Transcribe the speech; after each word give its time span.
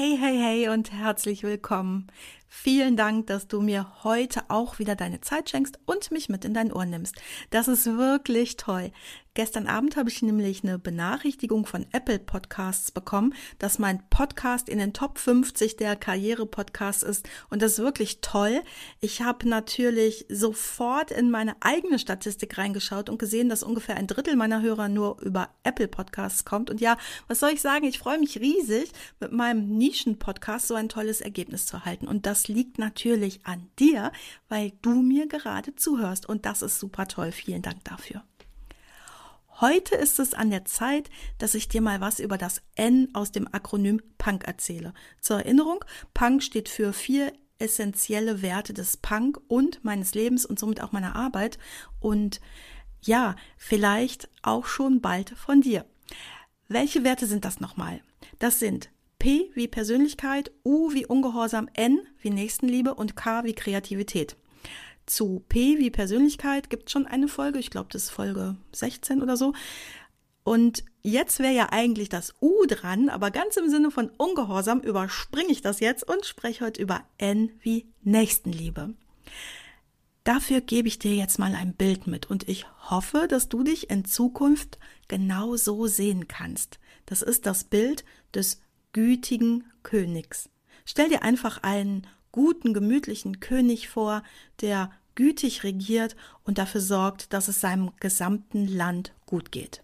Hey, 0.00 0.16
hey, 0.16 0.38
hey 0.38 0.68
und 0.68 0.92
herzlich 0.92 1.42
willkommen. 1.42 2.06
Vielen 2.46 2.96
Dank, 2.96 3.26
dass 3.26 3.48
du 3.48 3.60
mir 3.60 4.04
heute 4.04 4.42
auch 4.46 4.78
wieder 4.78 4.94
deine 4.94 5.22
Zeit 5.22 5.50
schenkst 5.50 5.80
und 5.86 6.12
mich 6.12 6.28
mit 6.28 6.44
in 6.44 6.54
dein 6.54 6.72
Ohr 6.72 6.86
nimmst. 6.86 7.20
Das 7.50 7.66
ist 7.66 7.84
wirklich 7.84 8.56
toll. 8.56 8.92
Gestern 9.38 9.68
Abend 9.68 9.94
habe 9.94 10.10
ich 10.10 10.20
nämlich 10.20 10.64
eine 10.64 10.80
Benachrichtigung 10.80 11.64
von 11.64 11.86
Apple 11.92 12.18
Podcasts 12.18 12.90
bekommen, 12.90 13.34
dass 13.60 13.78
mein 13.78 14.02
Podcast 14.10 14.68
in 14.68 14.78
den 14.78 14.92
Top 14.92 15.16
50 15.16 15.76
der 15.76 15.94
Karriere-Podcasts 15.94 17.04
ist. 17.04 17.28
Und 17.48 17.62
das 17.62 17.74
ist 17.74 17.78
wirklich 17.78 18.20
toll. 18.20 18.60
Ich 19.00 19.22
habe 19.22 19.48
natürlich 19.48 20.26
sofort 20.28 21.12
in 21.12 21.30
meine 21.30 21.54
eigene 21.60 22.00
Statistik 22.00 22.58
reingeschaut 22.58 23.08
und 23.08 23.20
gesehen, 23.20 23.48
dass 23.48 23.62
ungefähr 23.62 23.94
ein 23.94 24.08
Drittel 24.08 24.34
meiner 24.34 24.60
Hörer 24.60 24.88
nur 24.88 25.20
über 25.22 25.50
Apple 25.62 25.86
Podcasts 25.86 26.44
kommt. 26.44 26.68
Und 26.68 26.80
ja, 26.80 26.96
was 27.28 27.38
soll 27.38 27.50
ich 27.50 27.60
sagen? 27.60 27.86
Ich 27.86 28.00
freue 28.00 28.18
mich 28.18 28.40
riesig, 28.40 28.90
mit 29.20 29.30
meinem 29.30 29.68
Nischen-Podcast 29.68 30.66
so 30.66 30.74
ein 30.74 30.88
tolles 30.88 31.20
Ergebnis 31.20 31.64
zu 31.66 31.76
erhalten. 31.76 32.08
Und 32.08 32.26
das 32.26 32.48
liegt 32.48 32.80
natürlich 32.80 33.46
an 33.46 33.68
dir, 33.78 34.10
weil 34.48 34.72
du 34.82 35.00
mir 35.00 35.28
gerade 35.28 35.76
zuhörst. 35.76 36.28
Und 36.28 36.44
das 36.44 36.60
ist 36.60 36.80
super 36.80 37.06
toll. 37.06 37.30
Vielen 37.30 37.62
Dank 37.62 37.84
dafür. 37.84 38.24
Heute 39.60 39.96
ist 39.96 40.20
es 40.20 40.34
an 40.34 40.50
der 40.50 40.64
Zeit, 40.66 41.10
dass 41.38 41.56
ich 41.56 41.66
dir 41.66 41.80
mal 41.80 42.00
was 42.00 42.20
über 42.20 42.38
das 42.38 42.62
N 42.76 43.08
aus 43.12 43.32
dem 43.32 43.52
Akronym 43.52 44.00
Punk 44.16 44.44
erzähle. 44.44 44.94
Zur 45.20 45.38
Erinnerung, 45.38 45.84
Punk 46.14 46.44
steht 46.44 46.68
für 46.68 46.92
vier 46.92 47.32
essentielle 47.58 48.40
Werte 48.40 48.72
des 48.72 48.96
Punk 48.98 49.40
und 49.48 49.84
meines 49.84 50.14
Lebens 50.14 50.46
und 50.46 50.60
somit 50.60 50.80
auch 50.80 50.92
meiner 50.92 51.16
Arbeit 51.16 51.58
und 51.98 52.40
ja, 53.02 53.34
vielleicht 53.56 54.28
auch 54.42 54.66
schon 54.66 55.00
bald 55.00 55.30
von 55.30 55.60
dir. 55.60 55.84
Welche 56.68 57.02
Werte 57.02 57.26
sind 57.26 57.44
das 57.44 57.58
nochmal? 57.58 58.00
Das 58.38 58.60
sind 58.60 58.90
P 59.18 59.50
wie 59.54 59.66
Persönlichkeit, 59.66 60.52
U 60.64 60.92
wie 60.92 61.04
Ungehorsam, 61.04 61.68
N 61.74 61.98
wie 62.20 62.30
Nächstenliebe 62.30 62.94
und 62.94 63.16
K 63.16 63.42
wie 63.42 63.54
Kreativität. 63.54 64.36
Zu 65.08 65.42
P 65.48 65.78
wie 65.78 65.90
Persönlichkeit 65.90 66.70
gibt 66.70 66.90
schon 66.90 67.06
eine 67.06 67.28
Folge, 67.28 67.58
ich 67.58 67.70
glaube, 67.70 67.88
das 67.90 68.04
ist 68.04 68.10
Folge 68.10 68.56
16 68.72 69.22
oder 69.22 69.36
so. 69.36 69.54
Und 70.44 70.84
jetzt 71.02 71.40
wäre 71.40 71.52
ja 71.52 71.68
eigentlich 71.72 72.08
das 72.08 72.34
U 72.40 72.64
dran, 72.66 73.08
aber 73.08 73.30
ganz 73.30 73.56
im 73.56 73.68
Sinne 73.68 73.90
von 73.90 74.10
Ungehorsam 74.16 74.80
überspringe 74.80 75.50
ich 75.50 75.60
das 75.62 75.80
jetzt 75.80 76.08
und 76.08 76.24
spreche 76.24 76.64
heute 76.64 76.80
über 76.80 77.02
N 77.18 77.50
wie 77.60 77.86
Nächstenliebe. 78.02 78.94
Dafür 80.24 80.60
gebe 80.60 80.88
ich 80.88 80.98
dir 80.98 81.14
jetzt 81.14 81.38
mal 81.38 81.54
ein 81.54 81.74
Bild 81.74 82.06
mit 82.06 82.30
und 82.30 82.48
ich 82.48 82.66
hoffe, 82.90 83.28
dass 83.28 83.48
du 83.48 83.62
dich 83.62 83.90
in 83.90 84.04
Zukunft 84.04 84.78
genau 85.06 85.56
so 85.56 85.86
sehen 85.86 86.28
kannst. 86.28 86.78
Das 87.06 87.22
ist 87.22 87.46
das 87.46 87.64
Bild 87.64 88.04
des 88.34 88.60
gütigen 88.92 89.64
Königs. 89.82 90.50
Stell 90.84 91.08
dir 91.08 91.22
einfach 91.22 91.62
einen 91.62 92.06
guten, 92.38 92.72
gemütlichen 92.72 93.40
König 93.40 93.88
vor, 93.88 94.22
der 94.60 94.92
gütig 95.16 95.64
regiert 95.64 96.14
und 96.44 96.56
dafür 96.56 96.80
sorgt, 96.80 97.32
dass 97.32 97.48
es 97.48 97.60
seinem 97.60 97.90
gesamten 97.98 98.68
Land 98.68 99.12
gut 99.26 99.50
geht. 99.50 99.82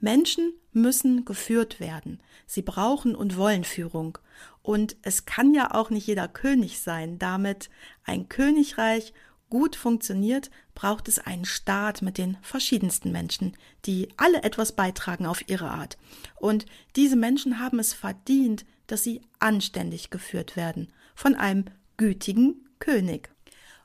Menschen 0.00 0.54
müssen 0.72 1.24
geführt 1.24 1.78
werden. 1.78 2.20
Sie 2.48 2.62
brauchen 2.62 3.14
und 3.14 3.36
wollen 3.36 3.62
Führung. 3.62 4.18
Und 4.60 4.96
es 5.02 5.24
kann 5.24 5.54
ja 5.54 5.72
auch 5.72 5.88
nicht 5.90 6.08
jeder 6.08 6.26
König 6.26 6.80
sein. 6.80 7.20
Damit 7.20 7.70
ein 8.02 8.28
Königreich 8.28 9.14
gut 9.48 9.76
funktioniert, 9.76 10.50
braucht 10.74 11.06
es 11.06 11.20
einen 11.20 11.44
Staat 11.44 12.02
mit 12.02 12.18
den 12.18 12.38
verschiedensten 12.42 13.12
Menschen, 13.12 13.56
die 13.86 14.08
alle 14.16 14.42
etwas 14.42 14.72
beitragen 14.72 15.26
auf 15.26 15.48
ihre 15.48 15.70
Art. 15.70 15.96
Und 16.40 16.66
diese 16.96 17.14
Menschen 17.14 17.60
haben 17.60 17.78
es 17.78 17.92
verdient, 17.92 18.64
dass 18.88 19.04
sie 19.04 19.20
anständig 19.38 20.10
geführt 20.10 20.56
werden 20.56 20.88
von 21.14 21.34
einem 21.34 21.66
gütigen 21.96 22.68
König. 22.78 23.30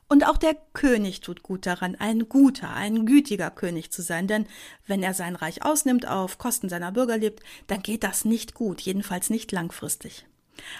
Und 0.08 0.26
auch 0.26 0.38
der 0.38 0.56
König 0.72 1.20
tut 1.20 1.44
gut 1.44 1.66
daran, 1.66 1.94
ein 1.94 2.28
guter, 2.28 2.74
ein 2.74 3.06
gütiger 3.06 3.48
König 3.50 3.92
zu 3.92 4.02
sein, 4.02 4.26
denn 4.26 4.46
wenn 4.86 5.04
er 5.04 5.14
sein 5.14 5.36
Reich 5.36 5.64
ausnimmt, 5.64 6.08
auf 6.08 6.36
Kosten 6.36 6.68
seiner 6.68 6.90
Bürger 6.90 7.16
lebt, 7.16 7.44
dann 7.68 7.80
geht 7.80 8.02
das 8.02 8.24
nicht 8.24 8.54
gut, 8.54 8.80
jedenfalls 8.80 9.30
nicht 9.30 9.52
langfristig. 9.52 10.26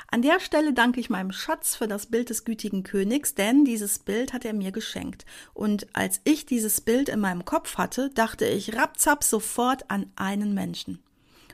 An 0.09 0.23
der 0.23 0.41
Stelle 0.41 0.73
danke 0.73 0.99
ich 0.99 1.11
meinem 1.11 1.31
Schatz 1.31 1.77
für 1.77 1.87
das 1.87 2.07
Bild 2.07 2.31
des 2.31 2.45
gütigen 2.45 2.83
Königs, 2.83 3.37
denn 3.37 3.65
dieses 3.65 4.01
Bild 4.01 4.33
hat 4.33 4.45
er 4.45 4.53
mir 4.53 4.73
geschenkt. 4.73 5.25
Und 5.55 5.87
als 5.95 6.21
ich 6.25 6.45
dieses 6.45 6.81
Bild 6.81 7.09
in 7.09 7.21
meinem 7.21 7.45
Kopf 7.45 7.79
hatte, 7.79 8.11
dachte 8.11 8.47
ich 8.47 8.75
rapzapp 8.75 9.23
sofort 9.23 9.89
an 9.91 10.11
einen 10.17 10.55
Menschen. 10.55 11.03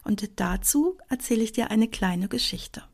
Und 0.02 0.40
dazu 0.40 0.96
erzähle 1.08 1.42
ich 1.42 1.52
dir 1.52 1.70
eine 1.70 1.88
kleine 1.88 2.28
Geschichte. 2.28 2.84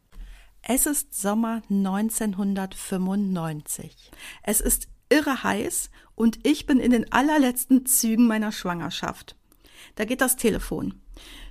Es 0.64 0.86
ist 0.86 1.20
Sommer 1.20 1.60
1995. 1.70 4.12
Es 4.44 4.60
ist 4.60 4.86
irre 5.08 5.42
heiß 5.42 5.90
und 6.14 6.38
ich 6.46 6.66
bin 6.66 6.78
in 6.78 6.92
den 6.92 7.10
allerletzten 7.12 7.84
Zügen 7.84 8.28
meiner 8.28 8.52
Schwangerschaft. 8.52 9.34
Da 9.96 10.04
geht 10.04 10.20
das 10.20 10.36
Telefon. 10.36 11.02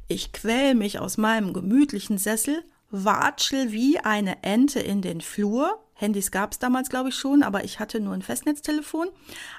Ich 0.08 0.32
quäl 0.32 0.76
mich 0.76 1.00
aus 1.00 1.18
meinem 1.18 1.52
gemütlichen 1.52 2.18
Sessel, 2.18 2.64
watschel 2.90 3.74
wie 3.74 4.00
eine 4.00 4.44
Ente 4.44 4.80
in 4.80 5.02
den 5.02 5.20
Flur. 5.20 5.84
Handys 5.94 6.32
gab's 6.32 6.60
damals, 6.60 6.90
glaube 6.90 7.10
ich, 7.10 7.16
schon, 7.16 7.44
aber 7.44 7.66
ich 7.66 7.80
hatte 7.80 8.00
nur 8.00 8.14
ein 8.14 8.22
Festnetztelefon. 8.22 9.10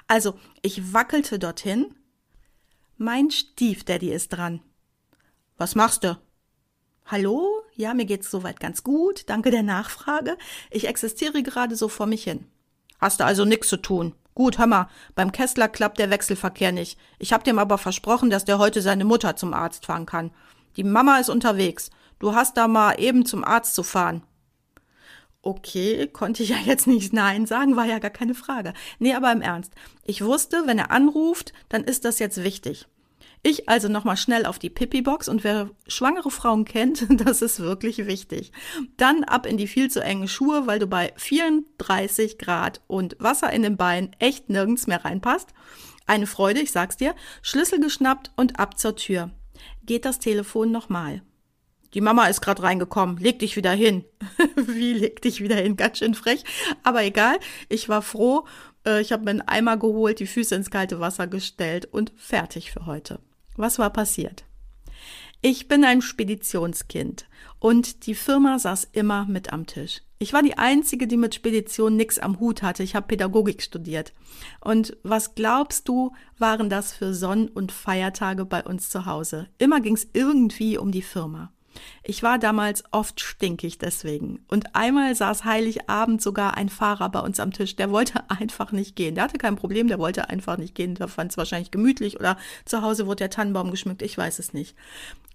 Also, 0.07 0.33
ich 0.63 0.93
wackelte 0.93 1.37
dorthin. 1.37 1.93
Mein 2.97 3.29
Stiefdaddy 3.29 4.11
ist 4.11 4.29
dran. 4.29 4.61
Was 5.57 5.75
machst 5.75 6.03
du? 6.03 6.17
Hallo? 7.05 7.52
Ja, 7.75 7.93
mir 7.93 8.05
geht's 8.05 8.29
soweit 8.29 8.59
ganz 8.59 8.83
gut. 8.83 9.29
Danke 9.29 9.51
der 9.51 9.63
Nachfrage. 9.63 10.37
Ich 10.69 10.87
existiere 10.87 11.41
gerade 11.43 11.75
so 11.75 11.87
vor 11.87 12.05
mich 12.05 12.23
hin. 12.23 12.45
Hast 12.99 13.19
du 13.19 13.25
also 13.25 13.45
nix 13.45 13.67
zu 13.67 13.77
tun? 13.77 14.13
Gut, 14.35 14.57
hör 14.57 14.67
mal, 14.67 14.89
beim 15.15 15.31
Kessler 15.31 15.67
klappt 15.67 15.99
der 15.99 16.09
Wechselverkehr 16.09 16.71
nicht. 16.71 16.97
Ich 17.19 17.33
hab 17.33 17.43
dem 17.43 17.59
aber 17.59 17.77
versprochen, 17.77 18.29
dass 18.29 18.45
der 18.45 18.57
heute 18.57 18.81
seine 18.81 19.05
Mutter 19.05 19.35
zum 19.35 19.53
Arzt 19.53 19.85
fahren 19.85 20.05
kann. 20.05 20.31
Die 20.75 20.83
Mama 20.83 21.19
ist 21.19 21.29
unterwegs. 21.29 21.91
Du 22.19 22.33
hast 22.33 22.57
da 22.57 22.67
mal 22.67 22.99
eben 22.99 23.25
zum 23.25 23.43
Arzt 23.43 23.75
zu 23.75 23.83
fahren. 23.83 24.23
Okay, 25.41 26.07
konnte 26.07 26.41
ich 26.41 26.49
ja 26.49 26.57
jetzt 26.63 26.87
nicht 26.87 27.11
Nein 27.11 27.45
sagen, 27.45 27.75
war 27.75 27.85
ja 27.85 27.99
gar 27.99 28.11
keine 28.11 28.33
Frage. 28.33 28.73
Nee, 28.97 29.13
aber 29.13 29.31
im 29.31 29.41
Ernst. 29.41 29.73
Ich 30.05 30.23
wusste, 30.23 30.63
wenn 30.65 30.79
er 30.79 30.89
anruft, 30.89 31.53
dann 31.69 31.83
ist 31.83 32.05
das 32.05 32.19
jetzt 32.19 32.43
wichtig. 32.43 32.87
Ich 33.45 33.67
also 33.67 33.89
nochmal 33.89 34.15
schnell 34.15 34.45
auf 34.45 34.57
die 34.57 34.69
Pipi-Box 34.69 35.27
und 35.27 35.43
wer 35.43 35.69
schwangere 35.85 36.31
Frauen 36.31 36.63
kennt, 36.63 37.05
das 37.25 37.41
ist 37.41 37.59
wirklich 37.59 38.07
wichtig. 38.07 38.53
Dann 38.95 39.25
ab 39.25 39.45
in 39.45 39.57
die 39.57 39.67
viel 39.67 39.91
zu 39.91 40.01
engen 40.01 40.29
Schuhe, 40.29 40.65
weil 40.65 40.79
du 40.79 40.87
bei 40.87 41.11
34 41.17 42.37
Grad 42.37 42.79
und 42.87 43.17
Wasser 43.19 43.51
in 43.51 43.63
den 43.63 43.75
Beinen 43.75 44.15
echt 44.19 44.49
nirgends 44.49 44.87
mehr 44.87 45.03
reinpasst. 45.03 45.49
Eine 46.05 46.25
Freude, 46.25 46.61
ich 46.61 46.71
sag's 46.71 46.95
dir. 46.95 47.15
Schlüssel 47.41 47.81
geschnappt 47.81 48.31
und 48.37 48.59
ab 48.59 48.79
zur 48.79 48.95
Tür. 48.95 49.31
Geht 49.85 50.05
das 50.05 50.19
Telefon 50.19 50.71
nochmal. 50.71 51.21
Die 51.93 52.01
Mama 52.01 52.27
ist 52.27 52.41
gerade 52.41 52.63
reingekommen. 52.63 53.17
Leg 53.17 53.39
dich 53.39 53.57
wieder 53.57 53.71
hin. 53.71 54.05
Wie 54.55 54.93
leg 54.93 55.21
dich 55.21 55.41
wieder 55.41 55.57
hin? 55.57 55.75
Ganz 55.75 55.99
schön 55.99 56.15
frech. 56.15 56.45
Aber 56.81 57.03
egal. 57.03 57.37
Ich 57.67 57.89
war 57.89 58.01
froh. 58.01 58.45
Äh, 58.85 59.01
ich 59.01 59.11
habe 59.11 59.25
mir 59.25 59.31
einen 59.31 59.41
Eimer 59.41 59.75
geholt, 59.77 60.19
die 60.19 60.27
Füße 60.27 60.55
ins 60.55 60.71
kalte 60.71 61.01
Wasser 61.01 61.27
gestellt 61.27 61.85
und 61.91 62.13
fertig 62.15 62.71
für 62.71 62.85
heute. 62.85 63.19
Was 63.55 63.79
war 63.79 63.91
passiert? 63.91 64.45
Ich 65.41 65.67
bin 65.67 65.83
ein 65.83 66.01
Speditionskind 66.01 67.27
und 67.59 68.05
die 68.05 68.15
Firma 68.15 68.59
saß 68.59 68.87
immer 68.93 69.25
mit 69.25 69.51
am 69.51 69.65
Tisch. 69.65 70.01
Ich 70.17 70.31
war 70.31 70.41
die 70.41 70.57
Einzige, 70.57 71.05
die 71.05 71.17
mit 71.17 71.35
Spedition 71.35 71.97
nix 71.97 72.17
am 72.17 72.39
Hut 72.39 72.61
hatte. 72.61 72.81
Ich 72.81 72.95
habe 72.95 73.07
Pädagogik 73.07 73.61
studiert. 73.61 74.13
Und 74.61 74.95
was 75.03 75.35
glaubst 75.35 75.89
du, 75.89 76.13
waren 76.37 76.69
das 76.69 76.93
für 76.93 77.13
Sonn- 77.13 77.49
und 77.49 77.73
Feiertage 77.73 78.45
bei 78.45 78.63
uns 78.63 78.89
zu 78.89 79.05
Hause? 79.05 79.49
Immer 79.57 79.81
ging's 79.81 80.07
irgendwie 80.13 80.77
um 80.77 80.93
die 80.93 81.01
Firma. 81.01 81.51
Ich 82.03 82.23
war 82.23 82.39
damals 82.39 82.83
oft 82.91 83.19
stinkig 83.21 83.77
deswegen. 83.77 84.45
Und 84.47 84.75
einmal 84.75 85.15
saß 85.15 85.45
Heiligabend 85.45 86.21
sogar 86.21 86.55
ein 86.57 86.69
Fahrer 86.69 87.09
bei 87.09 87.19
uns 87.19 87.39
am 87.39 87.51
Tisch, 87.51 87.75
der 87.75 87.91
wollte 87.91 88.29
einfach 88.29 88.71
nicht 88.71 88.95
gehen. 88.95 89.15
Der 89.15 89.25
hatte 89.25 89.37
kein 89.37 89.55
Problem, 89.55 89.87
der 89.87 89.99
wollte 89.99 90.29
einfach 90.29 90.57
nicht 90.57 90.75
gehen. 90.75 90.95
Der 90.95 91.07
fand 91.07 91.31
es 91.31 91.37
wahrscheinlich 91.37 91.71
gemütlich 91.71 92.19
oder 92.19 92.37
zu 92.65 92.81
Hause 92.81 93.07
wurde 93.07 93.17
der 93.17 93.29
Tannenbaum 93.29 93.71
geschmückt, 93.71 94.01
ich 94.01 94.17
weiß 94.17 94.39
es 94.39 94.53
nicht. 94.53 94.75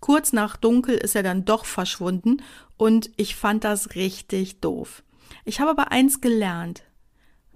Kurz 0.00 0.32
nach 0.32 0.56
dunkel 0.56 0.96
ist 0.96 1.16
er 1.16 1.22
dann 1.22 1.44
doch 1.44 1.64
verschwunden 1.64 2.42
und 2.76 3.10
ich 3.16 3.34
fand 3.34 3.64
das 3.64 3.94
richtig 3.94 4.60
doof. 4.60 5.02
Ich 5.44 5.60
habe 5.60 5.70
aber 5.70 5.90
eins 5.92 6.20
gelernt. 6.20 6.82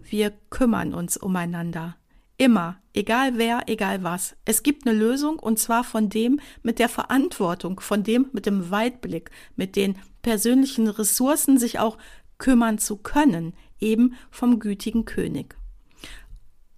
wir 0.04 0.32
kümmern 0.50 0.94
uns 0.94 1.16
umeinander. 1.16 1.96
Immer, 2.42 2.82
egal 2.92 3.38
wer, 3.38 3.68
egal 3.68 4.02
was. 4.02 4.34
Es 4.44 4.64
gibt 4.64 4.84
eine 4.84 4.98
Lösung 4.98 5.38
und 5.38 5.60
zwar 5.60 5.84
von 5.84 6.08
dem 6.08 6.40
mit 6.64 6.80
der 6.80 6.88
Verantwortung, 6.88 7.78
von 7.78 8.02
dem 8.02 8.30
mit 8.32 8.46
dem 8.46 8.72
Weitblick, 8.72 9.30
mit 9.54 9.76
den 9.76 9.96
persönlichen 10.22 10.88
Ressourcen, 10.88 11.56
sich 11.56 11.78
auch 11.78 11.98
kümmern 12.38 12.78
zu 12.78 12.96
können, 12.96 13.54
eben 13.78 14.16
vom 14.32 14.58
gütigen 14.58 15.04
König. 15.04 15.54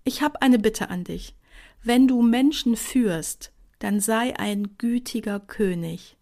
Ich 0.04 0.20
habe 0.20 0.42
eine 0.42 0.58
Bitte 0.58 0.90
an 0.90 1.02
dich. 1.02 1.34
Wenn 1.82 2.08
du 2.08 2.20
Menschen 2.20 2.76
führst, 2.76 3.50
dann 3.78 4.00
sei 4.00 4.38
ein 4.38 4.76
gütiger 4.76 5.40
König. 5.40 6.18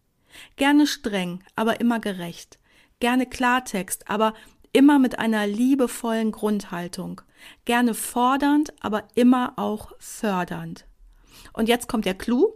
Gerne 0.54 0.86
streng, 0.86 1.42
aber 1.56 1.80
immer 1.80 1.98
gerecht. 1.98 2.60
Gerne 3.00 3.26
Klartext, 3.26 4.08
aber 4.08 4.34
immer 4.72 4.98
mit 4.98 5.18
einer 5.18 5.46
liebevollen 5.46 6.32
Grundhaltung. 6.32 7.20
Gerne 7.64 7.94
fordernd, 7.94 8.72
aber 8.80 9.08
immer 9.14 9.54
auch 9.56 9.92
fördernd. 9.98 10.86
Und 11.52 11.68
jetzt 11.68 11.88
kommt 11.88 12.04
der 12.04 12.14
Clou. 12.14 12.54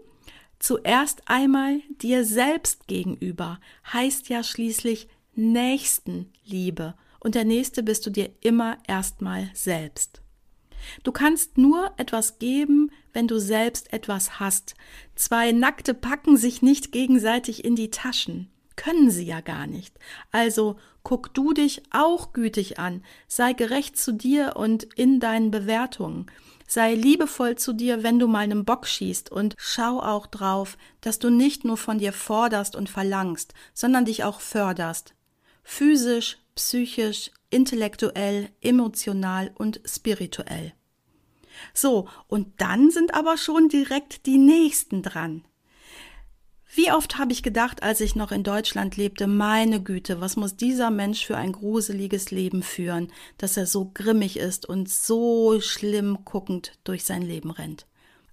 Zuerst 0.58 1.22
einmal 1.26 1.80
dir 2.00 2.24
selbst 2.24 2.86
gegenüber 2.86 3.60
heißt 3.92 4.28
ja 4.28 4.42
schließlich 4.42 5.08
Nächstenliebe. 5.34 6.94
Und 7.20 7.34
der 7.34 7.44
Nächste 7.44 7.82
bist 7.82 8.06
du 8.06 8.10
dir 8.10 8.30
immer 8.40 8.78
erstmal 8.86 9.50
selbst. 9.52 10.22
Du 11.02 11.12
kannst 11.12 11.58
nur 11.58 11.92
etwas 11.96 12.38
geben, 12.38 12.90
wenn 13.12 13.28
du 13.28 13.38
selbst 13.38 13.92
etwas 13.92 14.38
hast. 14.38 14.74
Zwei 15.14 15.52
Nackte 15.52 15.94
packen 15.94 16.36
sich 16.36 16.62
nicht 16.62 16.92
gegenseitig 16.92 17.64
in 17.64 17.76
die 17.76 17.90
Taschen. 17.90 18.50
Können 18.76 19.10
sie 19.10 19.24
ja 19.24 19.40
gar 19.40 19.66
nicht. 19.66 19.98
Also 20.30 20.76
guck 21.02 21.32
du 21.34 21.52
dich 21.52 21.82
auch 21.90 22.32
gütig 22.32 22.78
an, 22.78 23.02
sei 23.26 23.54
gerecht 23.54 23.96
zu 23.96 24.12
dir 24.12 24.54
und 24.56 24.84
in 24.94 25.18
deinen 25.18 25.50
Bewertungen. 25.50 26.26
Sei 26.68 26.94
liebevoll 26.94 27.56
zu 27.56 27.72
dir, 27.72 28.02
wenn 28.02 28.18
du 28.18 28.26
mal 28.26 28.40
einen 28.40 28.64
Bock 28.64 28.86
schießt 28.86 29.30
und 29.30 29.54
schau 29.56 30.00
auch 30.00 30.26
drauf, 30.26 30.76
dass 31.00 31.18
du 31.18 31.30
nicht 31.30 31.64
nur 31.64 31.76
von 31.76 31.98
dir 31.98 32.12
forderst 32.12 32.74
und 32.76 32.90
verlangst, 32.90 33.54
sondern 33.72 34.04
dich 34.04 34.24
auch 34.24 34.40
förderst. 34.40 35.14
Physisch, 35.62 36.38
psychisch, 36.56 37.30
intellektuell, 37.50 38.50
emotional 38.60 39.52
und 39.56 39.80
spirituell. 39.86 40.72
So, 41.72 42.08
und 42.26 42.60
dann 42.60 42.90
sind 42.90 43.14
aber 43.14 43.36
schon 43.36 43.68
direkt 43.68 44.26
die 44.26 44.38
nächsten 44.38 45.02
dran. 45.02 45.44
Wie 46.76 46.92
oft 46.92 47.16
habe 47.16 47.32
ich 47.32 47.42
gedacht, 47.42 47.82
als 47.82 48.02
ich 48.02 48.16
noch 48.16 48.32
in 48.32 48.42
Deutschland 48.42 48.98
lebte, 48.98 49.26
meine 49.26 49.82
Güte, 49.82 50.20
was 50.20 50.36
muss 50.36 50.56
dieser 50.56 50.90
Mensch 50.90 51.24
für 51.24 51.38
ein 51.38 51.52
gruseliges 51.52 52.30
Leben 52.30 52.62
führen, 52.62 53.10
dass 53.38 53.56
er 53.56 53.64
so 53.64 53.90
grimmig 53.94 54.36
ist 54.36 54.68
und 54.68 54.86
so 54.90 55.58
schlimm 55.62 56.18
guckend 56.26 56.72
durch 56.84 57.04
sein 57.04 57.22
Leben 57.22 57.50
rennt. 57.50 57.86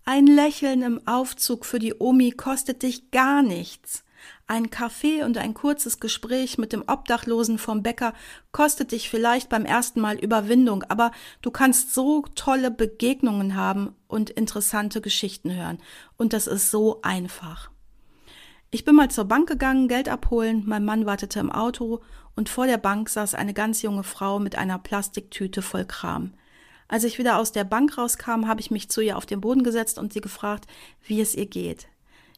Ein 0.04 0.28
Lächeln 0.28 0.82
im 0.82 1.08
Aufzug 1.08 1.66
für 1.66 1.80
die 1.80 1.94
Omi 1.98 2.32
kostet 2.32 2.84
dich 2.84 3.12
gar 3.12 3.44
nichts. 3.44 4.04
Ein 4.46 4.70
Kaffee 4.70 5.24
und 5.24 5.38
ein 5.38 5.54
kurzes 5.54 6.02
Gespräch 6.02 6.58
mit 6.58 6.74
dem 6.74 6.84
Obdachlosen 6.86 7.58
vom 7.58 7.82
Bäcker 7.82 8.14
kostet 8.52 8.92
dich 8.92 9.10
vielleicht 9.10 9.48
beim 9.48 9.64
ersten 9.64 10.02
Mal 10.02 10.18
Überwindung, 10.18 10.84
aber 10.90 11.14
du 11.42 11.50
kannst 11.50 11.94
so 11.94 12.26
tolle 12.36 12.72
Begegnungen 12.72 13.56
haben 13.56 13.96
und 14.10 14.32
interessante 14.32 15.00
Geschichten 15.00 15.56
hören. 15.56 15.78
Und 16.18 16.34
das 16.34 16.48
ist 16.48 16.72
so 16.72 17.02
einfach. 17.04 17.73
Ich 18.74 18.86
bin 18.86 18.96
mal 18.96 19.12
zur 19.12 19.26
Bank 19.26 19.48
gegangen, 19.48 19.88
Geld 19.88 20.10
abholen, 20.10 20.64
mein 20.66 20.84
Mann 20.84 21.06
wartete 21.06 21.40
im 21.40 21.52
Auto 21.52 22.02
und 22.36 22.50
vor 22.50 22.66
der 22.66 22.80
Bank 22.80 23.08
saß 23.08 23.36
eine 23.36 23.54
ganz 23.54 23.84
junge 23.84 24.02
Frau 24.02 24.40
mit 24.40 24.56
einer 24.58 24.80
Plastiktüte 24.80 25.62
voll 25.62 25.86
Kram. 25.86 26.34
Als 26.88 27.04
ich 27.04 27.20
wieder 27.20 27.38
aus 27.38 27.52
der 27.52 27.66
Bank 27.66 28.00
rauskam, 28.00 28.48
habe 28.48 28.62
ich 28.62 28.72
mich 28.72 28.90
zu 28.90 29.02
ihr 29.02 29.16
auf 29.16 29.28
den 29.28 29.42
Boden 29.42 29.64
gesetzt 29.64 30.00
und 30.00 30.12
sie 30.12 30.22
gefragt, 30.22 30.66
wie 31.06 31.22
es 31.22 31.36
ihr 31.36 31.46
geht. 31.46 31.86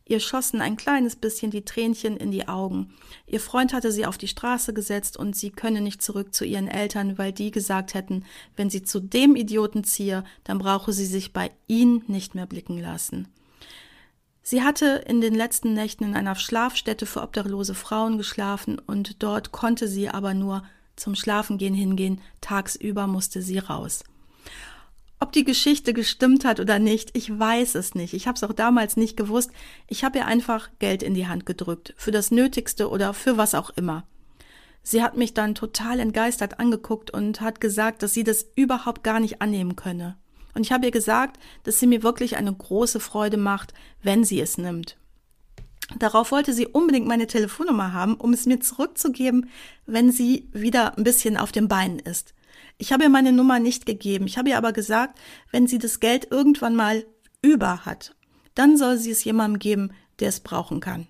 Ihr 0.03 0.19
schossen 0.19 0.59
ein 0.59 0.75
kleines 0.75 1.15
bisschen 1.15 1.51
die 1.51 1.63
Tränchen 1.63 2.17
in 2.17 2.31
die 2.31 2.49
Augen. 2.49 2.93
Ihr 3.27 3.39
Freund 3.39 3.71
hatte 3.71 3.93
sie 3.93 4.05
auf 4.05 4.17
die 4.17 4.27
Straße 4.27 4.73
gesetzt 4.73 5.15
und 5.15 5.37
sie 5.37 5.51
könne 5.51 5.79
nicht 5.79 6.01
zurück 6.01 6.33
zu 6.33 6.43
ihren 6.43 6.67
Eltern, 6.67 7.17
weil 7.17 7.31
die 7.31 7.51
gesagt 7.51 7.93
hätten, 7.93 8.25
wenn 8.57 8.69
sie 8.69 8.83
zu 8.83 8.99
dem 8.99 9.37
Idioten 9.37 9.85
ziehe, 9.85 10.25
dann 10.43 10.57
brauche 10.57 10.91
sie 10.91 11.05
sich 11.05 11.31
bei 11.31 11.51
ihm 11.67 12.03
nicht 12.07 12.35
mehr 12.35 12.45
blicken 12.45 12.77
lassen. 12.77 13.29
Sie 14.47 14.61
hatte 14.61 15.03
in 15.07 15.21
den 15.21 15.33
letzten 15.33 15.73
Nächten 15.73 16.03
in 16.03 16.15
einer 16.15 16.35
Schlafstätte 16.35 17.07
für 17.07 17.23
obdachlose 17.23 17.73
Frauen 17.73 18.19
geschlafen 18.19 18.77
und 18.77 19.23
dort 19.23 19.51
konnte 19.51 19.87
sie 19.87 20.07
aber 20.07 20.35
nur 20.35 20.61
zum 20.95 21.15
Schlafengehen 21.15 21.73
hingehen, 21.73 22.21
tagsüber 22.41 23.07
musste 23.07 23.41
sie 23.41 23.57
raus. 23.57 24.03
Ob 25.19 25.31
die 25.31 25.45
Geschichte 25.45 25.93
gestimmt 25.93 26.45
hat 26.45 26.59
oder 26.59 26.77
nicht, 26.77 27.17
ich 27.17 27.27
weiß 27.39 27.73
es 27.73 27.95
nicht. 27.95 28.13
Ich 28.13 28.27
habe 28.27 28.35
es 28.35 28.43
auch 28.43 28.53
damals 28.53 28.97
nicht 28.97 29.17
gewusst. 29.17 29.49
Ich 29.87 30.03
habe 30.03 30.19
ihr 30.19 30.27
einfach 30.27 30.69
Geld 30.77 31.01
in 31.01 31.15
die 31.15 31.27
Hand 31.27 31.47
gedrückt, 31.47 31.95
für 31.97 32.11
das 32.11 32.29
Nötigste 32.29 32.91
oder 32.91 33.15
für 33.15 33.37
was 33.37 33.55
auch 33.55 33.71
immer. 33.71 34.05
Sie 34.83 35.01
hat 35.01 35.17
mich 35.17 35.33
dann 35.33 35.55
total 35.55 35.99
entgeistert 35.99 36.59
angeguckt 36.59 37.09
und 37.09 37.41
hat 37.41 37.59
gesagt, 37.59 38.03
dass 38.03 38.13
sie 38.13 38.23
das 38.23 38.45
überhaupt 38.55 39.03
gar 39.03 39.19
nicht 39.19 39.41
annehmen 39.41 39.75
könne. 39.75 40.17
Und 40.55 40.63
ich 40.63 40.71
habe 40.71 40.85
ihr 40.85 40.91
gesagt, 40.91 41.37
dass 41.63 41.79
sie 41.79 41.85
mir 41.85 42.01
wirklich 42.01 42.37
eine 42.37 42.53
große 42.53 42.99
Freude 42.99 43.37
macht, 43.37 43.73
wenn 44.01 44.23
sie 44.23 44.39
es 44.39 44.57
nimmt. 44.57 44.97
Darauf 45.99 46.31
wollte 46.31 46.53
sie 46.53 46.65
unbedingt 46.65 47.05
meine 47.07 47.27
Telefonnummer 47.27 47.93
haben, 47.93 48.15
um 48.15 48.33
es 48.33 48.47
mir 48.47 48.59
zurückzugeben, 48.59 49.49
wenn 49.85 50.11
sie 50.11 50.49
wieder 50.51 50.97
ein 50.97 51.03
bisschen 51.03 51.37
auf 51.37 51.51
den 51.51 51.67
Beinen 51.67 51.99
ist. 51.99 52.33
Ich 52.77 52.91
habe 52.91 53.03
ihr 53.03 53.09
meine 53.09 53.31
Nummer 53.31 53.59
nicht 53.59 53.85
gegeben. 53.85 54.25
Ich 54.25 54.37
habe 54.37 54.49
ihr 54.49 54.57
aber 54.57 54.73
gesagt, 54.73 55.19
wenn 55.51 55.67
sie 55.67 55.77
das 55.77 55.99
Geld 55.99 56.31
irgendwann 56.31 56.75
mal 56.75 57.05
über 57.41 57.85
hat, 57.85 58.15
dann 58.55 58.77
soll 58.77 58.97
sie 58.97 59.11
es 59.11 59.23
jemandem 59.23 59.59
geben, 59.59 59.91
der 60.19 60.29
es 60.29 60.39
brauchen 60.39 60.79
kann. 60.79 61.07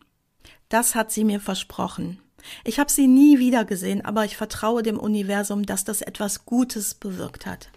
Das 0.68 0.96
hat 0.96 1.12
sie 1.12 1.24
mir 1.24 1.40
versprochen. 1.40 2.20
Ich 2.64 2.80
habe 2.80 2.92
sie 2.92 3.08
nie 3.08 3.40
wieder 3.40 3.66
gesehen, 3.66 4.04
aber 4.04 4.26
ich 4.26 4.38
vertraue 4.38 4.84
dem 4.84 5.00
Universum, 5.00 5.66
dass 5.66 5.84
das 5.84 6.02
etwas 6.02 6.46
Gutes 6.46 6.94
bewirkt 6.96 7.46
hat. 7.46 7.70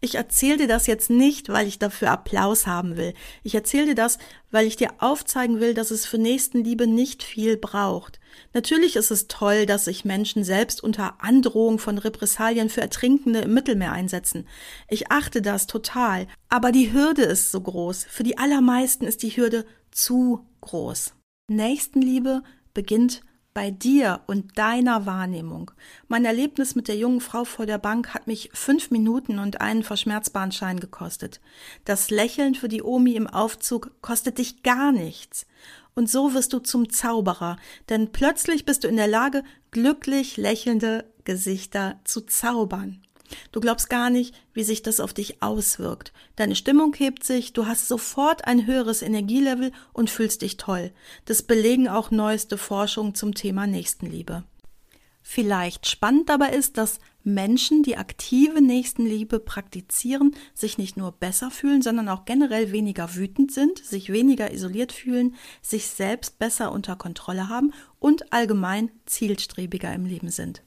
Ich 0.00 0.16
erzähle 0.16 0.58
dir 0.58 0.68
das 0.68 0.86
jetzt 0.86 1.10
nicht, 1.10 1.48
weil 1.48 1.66
ich 1.66 1.78
dafür 1.78 2.10
Applaus 2.10 2.66
haben 2.66 2.96
will. 2.96 3.14
Ich 3.42 3.54
erzähle 3.54 3.86
dir 3.86 3.94
das, 3.94 4.18
weil 4.50 4.66
ich 4.66 4.76
dir 4.76 4.90
aufzeigen 4.98 5.60
will, 5.60 5.74
dass 5.74 5.90
es 5.90 6.06
für 6.06 6.18
Nächstenliebe 6.18 6.86
nicht 6.86 7.22
viel 7.22 7.56
braucht. 7.56 8.20
Natürlich 8.52 8.96
ist 8.96 9.10
es 9.10 9.28
toll, 9.28 9.66
dass 9.66 9.86
sich 9.86 10.04
Menschen 10.04 10.44
selbst 10.44 10.82
unter 10.82 11.22
Androhung 11.22 11.78
von 11.78 11.98
Repressalien 11.98 12.68
für 12.68 12.80
Ertrinkende 12.80 13.40
im 13.40 13.54
Mittelmeer 13.54 13.92
einsetzen. 13.92 14.46
Ich 14.88 15.10
achte 15.10 15.42
das 15.42 15.66
total. 15.66 16.26
Aber 16.48 16.72
die 16.72 16.92
Hürde 16.92 17.22
ist 17.22 17.50
so 17.50 17.60
groß. 17.60 18.06
Für 18.08 18.22
die 18.22 18.38
allermeisten 18.38 19.06
ist 19.06 19.22
die 19.22 19.36
Hürde 19.36 19.64
zu 19.90 20.46
groß. 20.60 21.14
Nächstenliebe 21.48 22.42
beginnt 22.74 23.22
bei 23.54 23.70
dir 23.70 24.20
und 24.26 24.58
deiner 24.58 25.06
Wahrnehmung. 25.06 25.70
Mein 26.08 26.24
Erlebnis 26.24 26.74
mit 26.74 26.88
der 26.88 26.96
jungen 26.96 27.20
Frau 27.20 27.44
vor 27.44 27.66
der 27.66 27.78
Bank 27.78 28.12
hat 28.12 28.26
mich 28.26 28.50
fünf 28.52 28.90
Minuten 28.90 29.38
und 29.38 29.60
einen 29.60 29.84
verschmerzbaren 29.84 30.50
Schein 30.50 30.80
gekostet. 30.80 31.40
Das 31.84 32.10
Lächeln 32.10 32.56
für 32.56 32.68
die 32.68 32.82
Omi 32.82 33.14
im 33.14 33.28
Aufzug 33.28 33.92
kostet 34.02 34.38
dich 34.38 34.64
gar 34.64 34.90
nichts. 34.90 35.46
Und 35.94 36.10
so 36.10 36.34
wirst 36.34 36.52
du 36.52 36.58
zum 36.58 36.90
Zauberer, 36.90 37.56
denn 37.88 38.10
plötzlich 38.10 38.64
bist 38.64 38.82
du 38.82 38.88
in 38.88 38.96
der 38.96 39.06
Lage, 39.06 39.44
glücklich 39.70 40.36
lächelnde 40.36 41.04
Gesichter 41.22 42.00
zu 42.02 42.22
zaubern. 42.22 43.03
Du 43.52 43.60
glaubst 43.60 43.90
gar 43.90 44.10
nicht, 44.10 44.34
wie 44.52 44.64
sich 44.64 44.82
das 44.82 45.00
auf 45.00 45.12
dich 45.12 45.42
auswirkt. 45.42 46.12
Deine 46.36 46.56
Stimmung 46.56 46.94
hebt 46.94 47.24
sich, 47.24 47.52
du 47.52 47.66
hast 47.66 47.88
sofort 47.88 48.46
ein 48.46 48.66
höheres 48.66 49.02
Energielevel 49.02 49.72
und 49.92 50.10
fühlst 50.10 50.42
dich 50.42 50.56
toll. 50.56 50.92
Das 51.24 51.42
belegen 51.42 51.88
auch 51.88 52.10
neueste 52.10 52.58
Forschungen 52.58 53.14
zum 53.14 53.34
Thema 53.34 53.66
Nächstenliebe. 53.66 54.44
Vielleicht 55.26 55.88
spannend 55.88 56.28
dabei 56.28 56.50
ist, 56.50 56.76
dass 56.76 56.98
Menschen, 57.22 57.82
die 57.82 57.96
aktive 57.96 58.60
Nächstenliebe 58.60 59.40
praktizieren, 59.40 60.36
sich 60.52 60.76
nicht 60.76 60.98
nur 60.98 61.12
besser 61.12 61.50
fühlen, 61.50 61.80
sondern 61.80 62.10
auch 62.10 62.26
generell 62.26 62.72
weniger 62.72 63.14
wütend 63.14 63.50
sind, 63.50 63.78
sich 63.78 64.12
weniger 64.12 64.52
isoliert 64.52 64.92
fühlen, 64.92 65.34
sich 65.62 65.86
selbst 65.86 66.38
besser 66.38 66.70
unter 66.70 66.96
Kontrolle 66.96 67.48
haben 67.48 67.72
und 67.98 68.34
allgemein 68.34 68.90
zielstrebiger 69.06 69.94
im 69.94 70.04
Leben 70.04 70.28
sind 70.28 70.62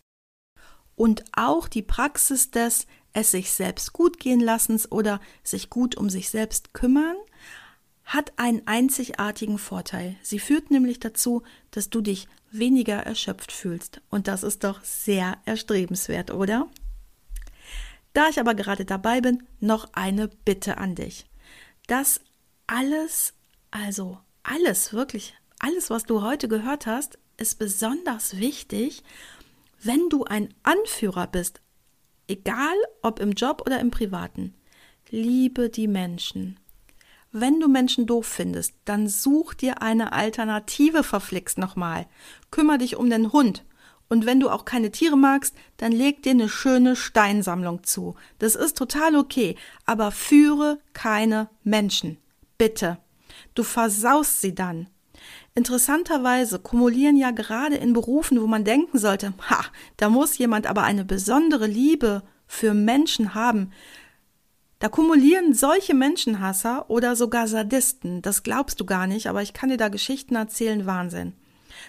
und 0.98 1.24
auch 1.32 1.70
die 1.70 1.84
Praxis 1.84 2.52
des 2.52 2.88
es 3.14 3.32
sich 3.32 3.52
selbst 3.52 3.94
gut 3.94 4.20
gehen 4.20 4.42
lassens 4.42 4.92
oder 4.92 5.22
sich 5.44 5.70
gut 5.70 5.96
um 5.96 6.10
sich 6.10 6.30
selbst 6.30 6.74
kümmern 6.74 7.16
hat 8.04 8.34
einen 8.38 8.66
einzigartigen 8.68 9.58
Vorteil. 9.58 10.16
Sie 10.22 10.40
führt 10.40 10.72
nämlich 10.72 11.00
dazu, 11.00 11.44
dass 11.72 11.90
du 11.90 12.02
dich 12.02 12.28
weniger 12.52 12.98
erschöpft 12.98 13.52
fühlst. 13.52 14.02
Und 14.10 14.28
das 14.28 14.44
ist 14.44 14.64
doch 14.64 14.84
sehr 14.84 15.38
erstrebenswert, 15.46 16.32
oder? 16.32 16.68
Da 18.14 18.30
ich 18.30 18.40
aber 18.40 18.56
gerade 18.56 18.86
dabei 18.86 19.20
bin, 19.20 19.44
noch 19.60 19.90
eine 19.94 20.28
Bitte 20.28 20.78
an 20.78 20.96
dich. 20.96 21.26
Das 21.88 22.22
alles, 22.66 23.34
also 23.72 24.20
alles, 24.44 24.94
wirklich 24.94 25.36
alles, 25.60 25.90
was 25.90 26.04
du 26.04 26.22
heute 26.22 26.48
gehört 26.48 26.86
hast, 26.86 27.20
ist 27.38 27.60
besonders 27.60 28.38
wichtig 28.38 29.04
wenn 29.82 30.10
du 30.10 30.24
ein 30.26 30.54
Anführer 30.64 31.28
bist, 31.28 31.62
Egal 32.28 32.76
ob 33.02 33.20
im 33.20 33.32
Job 33.32 33.64
oder 33.66 33.80
im 33.80 33.90
Privaten. 33.90 34.54
Liebe 35.10 35.70
die 35.70 35.88
Menschen. 35.88 36.60
Wenn 37.32 37.62
du 37.62 37.70
Menschen 37.70 38.06
doof 38.06 38.26
findest, 38.26 38.74
dann 38.84 39.08
such 39.08 39.54
dir 39.54 39.82
eine 39.82 40.12
Alternative 40.12 41.04
verflixt 41.04 41.58
nochmal. 41.58 42.06
Kümmer 42.52 42.78
dich 42.78 42.98
um 42.98 43.10
den 43.10 43.32
Hund. 43.32 43.64
Und 44.10 44.26
wenn 44.26 44.40
du 44.40 44.50
auch 44.50 44.66
keine 44.66 44.92
Tiere 44.92 45.18
magst, 45.18 45.56
dann 45.78 45.92
leg 45.92 46.22
dir 46.24 46.32
eine 46.32 46.50
schöne 46.50 46.96
Steinsammlung 46.96 47.84
zu. 47.84 48.16
Das 48.40 48.56
ist 48.56 48.78
total 48.78 49.16
okay. 49.16 49.56
Aber 49.86 50.12
führe 50.12 50.80
keine 50.92 51.50
Menschen. 51.64 52.18
Bitte. 52.58 52.98
Du 53.56 53.64
versaust 53.64 54.42
sie 54.42 54.56
dann. 54.56 54.90
Interessanterweise 55.58 56.60
kumulieren 56.60 57.18
ja 57.18 57.32
gerade 57.32 57.78
in 57.78 57.92
Berufen, 57.92 58.40
wo 58.40 58.46
man 58.46 58.64
denken 58.64 59.00
sollte, 59.00 59.34
ha, 59.50 59.66
da 59.98 60.08
muss 60.08 60.38
jemand 60.38 60.68
aber 60.68 60.84
eine 60.84 61.04
besondere 61.04 61.66
Liebe 61.66 62.22
für 62.46 62.76
Menschen 62.76 63.34
haben, 63.34 63.72
da 64.78 64.88
kumulieren 64.88 65.56
solche 65.56 65.96
Menschenhasser 65.96 66.92
oder 66.92 67.16
sogar 67.16 67.48
Sadisten, 67.48 68.22
das 68.22 68.44
glaubst 68.44 68.80
du 68.80 68.86
gar 68.86 69.08
nicht, 69.08 69.26
aber 69.26 69.42
ich 69.42 69.54
kann 69.54 69.70
dir 69.70 69.78
da 69.78 69.88
Geschichten 69.88 70.36
erzählen, 70.36 70.86
Wahnsinn. 70.86 71.34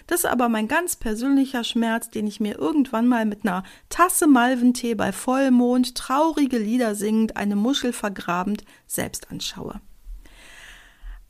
Das 0.07 0.21
ist 0.21 0.25
aber 0.25 0.49
mein 0.49 0.67
ganz 0.67 0.95
persönlicher 0.95 1.63
Schmerz, 1.63 2.09
den 2.09 2.25
ich 2.25 2.39
mir 2.39 2.57
irgendwann 2.57 3.07
mal 3.07 3.27
mit 3.27 3.43
einer 3.43 3.63
Tasse 3.89 4.25
Malventee 4.25 4.95
bei 4.95 5.11
Vollmond, 5.11 5.93
traurige 5.93 6.57
Lieder 6.57 6.95
singend, 6.95 7.37
eine 7.37 7.55
Muschel 7.55 7.93
vergrabend, 7.93 8.63
selbst 8.87 9.29
anschaue. 9.29 9.79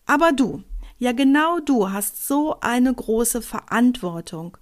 Aber 0.06 0.32
du, 0.32 0.64
ja 1.00 1.14
genau 1.14 1.60
du 1.60 1.92
hast 1.92 2.28
so 2.28 2.60
eine 2.62 2.94
große 2.94 3.42
Verantwortung. 3.42 4.58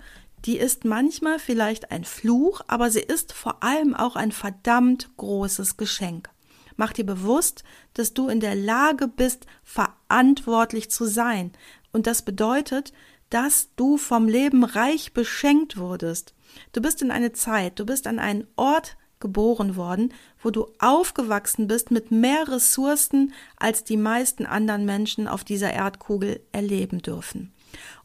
Die 0.45 0.57
ist 0.57 0.85
manchmal 0.85 1.39
vielleicht 1.39 1.91
ein 1.91 2.05
Fluch, 2.05 2.61
aber 2.67 2.89
sie 2.89 3.01
ist 3.01 3.33
vor 3.33 3.63
allem 3.63 3.95
auch 3.95 4.15
ein 4.15 4.31
verdammt 4.31 5.09
großes 5.17 5.77
Geschenk. 5.77 6.29
Mach 6.77 6.93
dir 6.93 7.05
bewusst, 7.05 7.63
dass 7.95 8.13
du 8.13 8.29
in 8.29 8.39
der 8.39 8.55
Lage 8.55 9.07
bist, 9.07 9.47
verantwortlich 9.63 10.91
zu 10.91 11.05
sein. 11.05 11.51
Und 11.91 12.07
das 12.07 12.21
bedeutet, 12.21 12.93
dass 13.29 13.69
du 13.75 13.97
vom 13.97 14.27
Leben 14.27 14.63
reich 14.63 15.13
beschenkt 15.13 15.77
wurdest. 15.77 16.33
Du 16.71 16.81
bist 16.81 17.01
in 17.01 17.11
eine 17.11 17.33
Zeit, 17.33 17.79
du 17.79 17.85
bist 17.85 18.07
an 18.07 18.19
einen 18.19 18.47
Ort 18.55 18.95
geboren 19.19 19.75
worden, 19.75 20.13
wo 20.41 20.51
du 20.51 20.67
aufgewachsen 20.79 21.67
bist 21.67 21.91
mit 21.91 22.11
mehr 22.11 22.47
Ressourcen, 22.47 23.33
als 23.57 23.83
die 23.83 23.97
meisten 23.97 24.45
anderen 24.45 24.85
Menschen 24.85 25.27
auf 25.27 25.43
dieser 25.43 25.73
Erdkugel 25.73 26.41
erleben 26.51 27.01
dürfen. 27.01 27.53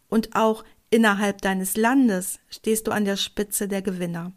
Und 0.09 0.35
auch 0.35 0.65
innerhalb 0.91 1.41
deines 1.41 1.77
Landes 1.77 2.39
stehst 2.49 2.87
du 2.87 2.93
an 2.93 3.05
der 3.05 3.17
Spitze 3.17 3.69
der 3.69 3.83
Gewinner. 3.83 4.33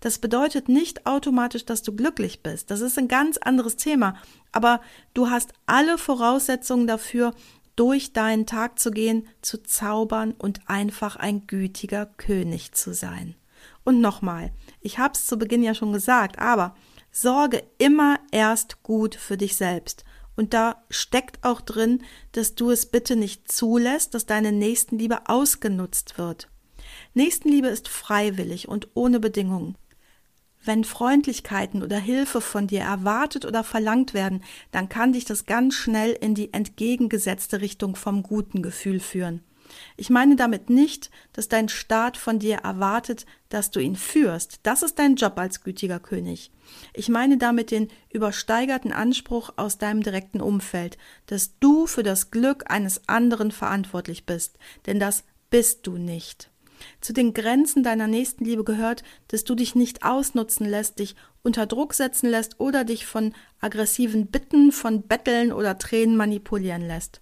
Das 0.00 0.18
bedeutet 0.18 0.68
nicht 0.68 1.06
automatisch, 1.06 1.64
dass 1.64 1.82
du 1.82 1.94
glücklich 1.94 2.42
bist. 2.42 2.70
Das 2.70 2.80
ist 2.80 2.98
ein 2.98 3.08
ganz 3.08 3.36
anderes 3.36 3.76
Thema. 3.76 4.16
Aber 4.52 4.80
du 5.14 5.28
hast 5.30 5.52
alle 5.66 5.98
Voraussetzungen 5.98 6.86
dafür, 6.86 7.34
durch 7.76 8.14
deinen 8.14 8.46
Tag 8.46 8.78
zu 8.78 8.90
gehen, 8.90 9.28
zu 9.42 9.62
zaubern 9.62 10.32
und 10.32 10.60
einfach 10.66 11.16
ein 11.16 11.46
gütiger 11.46 12.06
König 12.06 12.72
zu 12.72 12.94
sein. 12.94 13.34
Und 13.84 14.00
nochmal, 14.00 14.50
ich 14.80 14.98
habe 14.98 15.14
es 15.14 15.26
zu 15.26 15.38
Beginn 15.38 15.62
ja 15.62 15.74
schon 15.74 15.92
gesagt, 15.92 16.38
aber 16.38 16.74
sorge 17.10 17.62
immer 17.78 18.18
erst 18.30 18.82
gut 18.82 19.14
für 19.14 19.36
dich 19.36 19.56
selbst. 19.56 20.04
Und 20.36 20.52
da 20.52 20.84
steckt 20.90 21.42
auch 21.44 21.60
drin, 21.62 22.02
dass 22.32 22.54
du 22.54 22.70
es 22.70 22.86
bitte 22.86 23.16
nicht 23.16 23.50
zulässt, 23.50 24.14
dass 24.14 24.26
deine 24.26 24.52
Nächstenliebe 24.52 25.28
ausgenutzt 25.28 26.18
wird. 26.18 26.48
Nächstenliebe 27.14 27.68
ist 27.68 27.88
freiwillig 27.88 28.68
und 28.68 28.88
ohne 28.94 29.18
Bedingungen. 29.18 29.76
Wenn 30.62 30.84
Freundlichkeiten 30.84 31.82
oder 31.82 31.98
Hilfe 31.98 32.40
von 32.40 32.66
dir 32.66 32.80
erwartet 32.80 33.44
oder 33.44 33.62
verlangt 33.62 34.14
werden, 34.14 34.42
dann 34.72 34.88
kann 34.88 35.12
dich 35.12 35.24
das 35.24 35.46
ganz 35.46 35.74
schnell 35.74 36.12
in 36.12 36.34
die 36.34 36.52
entgegengesetzte 36.52 37.60
Richtung 37.60 37.94
vom 37.94 38.22
guten 38.22 38.62
Gefühl 38.62 39.00
führen. 39.00 39.42
Ich 39.96 40.10
meine 40.10 40.36
damit 40.36 40.70
nicht, 40.70 41.10
dass 41.32 41.48
dein 41.48 41.68
Staat 41.68 42.16
von 42.16 42.38
dir 42.38 42.56
erwartet, 42.58 43.26
dass 43.48 43.70
du 43.70 43.80
ihn 43.80 43.96
führst. 43.96 44.60
Das 44.62 44.82
ist 44.82 44.98
dein 44.98 45.16
Job 45.16 45.38
als 45.38 45.62
gütiger 45.62 46.00
König. 46.00 46.50
Ich 46.94 47.08
meine 47.08 47.38
damit 47.38 47.70
den 47.70 47.88
übersteigerten 48.12 48.92
Anspruch 48.92 49.50
aus 49.56 49.78
deinem 49.78 50.02
direkten 50.02 50.40
Umfeld, 50.40 50.98
dass 51.26 51.58
du 51.58 51.86
für 51.86 52.02
das 52.02 52.30
Glück 52.30 52.70
eines 52.70 53.08
anderen 53.08 53.50
verantwortlich 53.50 54.26
bist. 54.26 54.58
Denn 54.86 54.98
das 54.98 55.24
bist 55.50 55.86
du 55.86 55.96
nicht. 55.96 56.50
Zu 57.00 57.12
den 57.12 57.32
Grenzen 57.32 57.82
deiner 57.82 58.06
Nächstenliebe 58.06 58.64
gehört, 58.64 59.02
dass 59.28 59.44
du 59.44 59.54
dich 59.54 59.74
nicht 59.74 60.04
ausnutzen 60.04 60.68
lässt, 60.68 60.98
dich 60.98 61.16
unter 61.42 61.66
Druck 61.66 61.94
setzen 61.94 62.28
lässt 62.28 62.60
oder 62.60 62.84
dich 62.84 63.06
von 63.06 63.32
aggressiven 63.60 64.26
Bitten, 64.26 64.72
von 64.72 65.02
Betteln 65.02 65.52
oder 65.52 65.78
Tränen 65.78 66.16
manipulieren 66.16 66.82
lässt. 66.82 67.20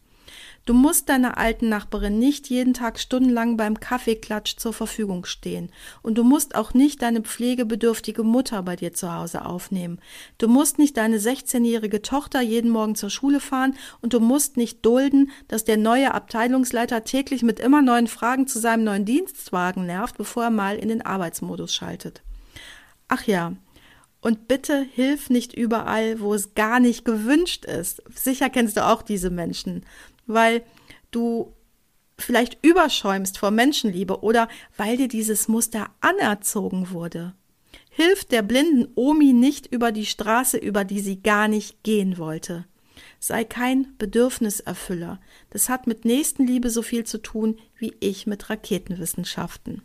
Du 0.64 0.73
musst 0.73 1.11
deiner 1.11 1.37
alten 1.37 1.68
Nachbarin 1.68 2.18
nicht 2.18 2.49
jeden 2.49 2.73
Tag 2.73 2.99
stundenlang 2.99 3.59
beim 3.59 3.80
Kaffeeklatsch 3.80 4.56
zur 4.56 4.73
Verfügung 4.73 5.26
stehen. 5.26 5.71
Und 6.00 6.16
du 6.16 6.25
musst 6.25 6.54
auch 6.54 6.73
nicht 6.73 7.02
deine 7.02 7.21
pflegebedürftige 7.21 8.23
Mutter 8.23 8.62
bei 8.62 8.75
dir 8.75 8.94
zu 8.94 9.12
Hause 9.12 9.44
aufnehmen. 9.44 10.00
Du 10.38 10.49
musst 10.49 10.78
nicht 10.78 10.97
deine 10.97 11.18
16-jährige 11.18 12.00
Tochter 12.00 12.40
jeden 12.40 12.71
Morgen 12.71 12.94
zur 12.94 13.11
Schule 13.11 13.40
fahren 13.40 13.75
und 14.00 14.14
du 14.14 14.21
musst 14.21 14.56
nicht 14.56 14.85
dulden, 14.87 15.30
dass 15.49 15.64
der 15.64 15.76
neue 15.76 16.14
Abteilungsleiter 16.14 17.04
täglich 17.04 17.42
mit 17.42 17.61
immer 17.61 17.83
neuen 17.83 18.06
Fragen 18.06 18.47
zu 18.47 18.59
seinem 18.59 18.85
neuen 18.85 19.04
Dienstwagen 19.04 19.85
nervt, 19.85 20.16
bevor 20.16 20.44
er 20.44 20.50
mal 20.50 20.76
in 20.76 20.88
den 20.88 21.02
Arbeitsmodus 21.02 21.75
schaltet. 21.75 22.23
Ach 23.09 23.25
ja, 23.25 23.52
und 24.23 24.49
bitte 24.49 24.80
hilf 24.80 25.28
nicht 25.28 25.52
überall, 25.52 26.18
wo 26.18 26.33
es 26.33 26.54
gar 26.54 26.80
nicht 26.80 27.04
gewünscht 27.04 27.66
ist. 27.66 28.02
Sicher 28.14 28.49
kennst 28.49 28.78
du 28.78 28.87
auch 28.87 29.02
diese 29.02 29.28
Menschen 29.28 29.85
weil 30.26 30.62
du 31.11 31.52
vielleicht 32.19 32.64
überschäumst 32.64 33.38
vor 33.38 33.50
Menschenliebe 33.50 34.23
oder 34.23 34.49
weil 34.76 34.97
dir 34.97 35.09
dieses 35.09 35.49
Muster 35.49 35.90
anerzogen 36.00 36.90
wurde. 36.90 37.35
Hilf 37.90 38.25
der 38.25 38.43
blinden 38.43 38.88
Omi 38.95 39.33
nicht 39.33 39.66
über 39.66 39.93
die 39.93 40.07
Straße, 40.07 40.57
über 40.57 40.85
die 40.85 41.00
sie 41.00 41.23
gar 41.23 41.49
nicht 41.49 41.83
gehen 41.83 42.19
wollte. 42.19 42.66
Sei 43.19 43.45
kein 43.45 43.97
Bedürfniserfüller. 43.99 45.21
Das 45.50 45.69
hat 45.69 45.87
mit 45.87 46.04
Nächstenliebe 46.04 46.71
so 46.71 46.83
viel 46.83 47.04
zu 47.04 47.19
tun 47.19 47.59
wie 47.78 47.95
ich 48.00 48.26
mit 48.26 48.50
Raketenwissenschaften. 48.50 49.83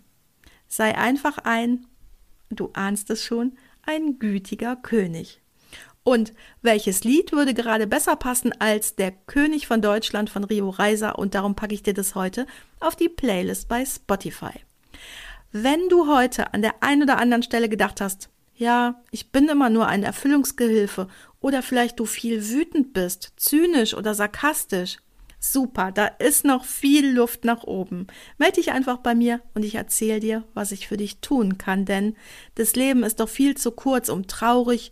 Sei 0.67 0.95
einfach 0.97 1.37
ein, 1.39 1.85
du 2.49 2.69
ahnst 2.73 3.09
es 3.09 3.23
schon, 3.23 3.57
ein 3.83 4.19
gütiger 4.19 4.75
König. 4.75 5.41
Und 6.03 6.33
welches 6.61 7.03
Lied 7.03 7.31
würde 7.31 7.53
gerade 7.53 7.85
besser 7.85 8.15
passen 8.15 8.53
als 8.59 8.95
der 8.95 9.11
König 9.11 9.67
von 9.67 9.81
Deutschland 9.81 10.29
von 10.29 10.43
Rio 10.43 10.69
Reiser 10.69 11.19
und 11.19 11.35
darum 11.35 11.55
packe 11.55 11.73
ich 11.73 11.83
dir 11.83 11.93
das 11.93 12.15
heute 12.15 12.47
auf 12.79 12.95
die 12.95 13.09
Playlist 13.09 13.67
bei 13.67 13.85
Spotify. 13.85 14.53
Wenn 15.51 15.89
du 15.89 16.07
heute 16.07 16.53
an 16.53 16.61
der 16.61 16.81
einen 16.81 17.03
oder 17.03 17.17
anderen 17.17 17.43
Stelle 17.43 17.69
gedacht 17.69 18.01
hast, 18.01 18.29
ja, 18.55 19.01
ich 19.11 19.31
bin 19.31 19.47
immer 19.47 19.69
nur 19.69 19.87
ein 19.87 20.03
Erfüllungsgehilfe 20.03 21.07
oder 21.39 21.63
vielleicht 21.63 21.99
du 21.99 22.05
viel 22.05 22.49
wütend 22.49 22.93
bist, 22.93 23.33
zynisch 23.37 23.93
oder 23.93 24.13
sarkastisch, 24.13 24.97
super, 25.39 25.91
da 25.91 26.05
ist 26.05 26.43
noch 26.43 26.65
viel 26.65 27.09
Luft 27.09 27.45
nach 27.45 27.63
oben. 27.63 28.07
Meld 28.37 28.57
dich 28.57 28.71
einfach 28.71 28.97
bei 28.97 29.15
mir 29.15 29.41
und 29.53 29.63
ich 29.63 29.75
erzähle 29.75 30.19
dir, 30.19 30.43
was 30.53 30.71
ich 30.71 30.87
für 30.87 30.97
dich 30.97 31.19
tun 31.21 31.57
kann, 31.57 31.85
denn 31.85 32.15
das 32.55 32.75
Leben 32.75 33.03
ist 33.03 33.19
doch 33.19 33.29
viel 33.29 33.55
zu 33.55 33.71
kurz, 33.71 34.09
um 34.09 34.27
traurig, 34.27 34.91